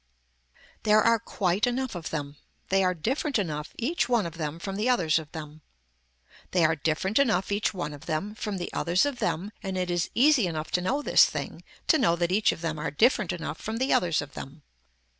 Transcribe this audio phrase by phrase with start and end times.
[0.81, 2.37] There are quite enough of them.
[2.69, 5.61] They are different enough each one of them from the others of them.
[6.49, 9.91] They are different enough each one of them from the others of them and it
[9.91, 13.31] is easy enough to know this thing to know that each of them are different
[13.31, 14.63] enough from the others of them.